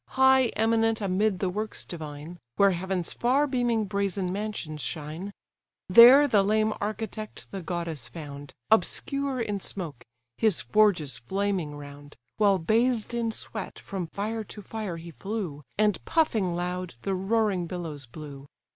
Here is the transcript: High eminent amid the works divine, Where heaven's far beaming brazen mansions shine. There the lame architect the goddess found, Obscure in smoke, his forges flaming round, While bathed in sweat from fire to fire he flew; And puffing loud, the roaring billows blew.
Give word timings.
High 0.17 0.47
eminent 0.55 0.99
amid 0.99 1.37
the 1.37 1.49
works 1.51 1.85
divine, 1.85 2.39
Where 2.55 2.71
heaven's 2.71 3.13
far 3.13 3.45
beaming 3.45 3.85
brazen 3.85 4.33
mansions 4.33 4.81
shine. 4.81 5.31
There 5.89 6.27
the 6.27 6.41
lame 6.41 6.73
architect 6.81 7.51
the 7.51 7.61
goddess 7.61 8.09
found, 8.09 8.55
Obscure 8.71 9.39
in 9.41 9.59
smoke, 9.59 10.03
his 10.39 10.59
forges 10.59 11.19
flaming 11.19 11.75
round, 11.75 12.15
While 12.37 12.57
bathed 12.57 13.13
in 13.13 13.31
sweat 13.31 13.77
from 13.77 14.07
fire 14.07 14.43
to 14.45 14.63
fire 14.63 14.97
he 14.97 15.11
flew; 15.11 15.63
And 15.77 16.03
puffing 16.03 16.55
loud, 16.55 16.95
the 17.03 17.13
roaring 17.13 17.67
billows 17.67 18.07
blew. 18.07 18.47